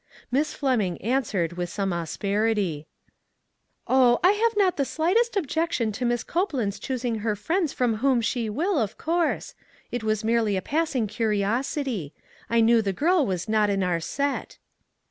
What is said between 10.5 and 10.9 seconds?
a 86 ONE COMMONPLACE DAY.